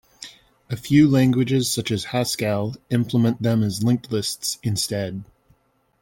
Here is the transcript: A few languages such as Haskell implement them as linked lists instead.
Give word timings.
A 0.71 0.75
few 0.75 1.07
languages 1.07 1.69
such 1.71 1.91
as 1.91 2.05
Haskell 2.05 2.75
implement 2.89 3.43
them 3.43 3.61
as 3.61 3.83
linked 3.83 4.11
lists 4.11 4.57
instead. 4.63 5.23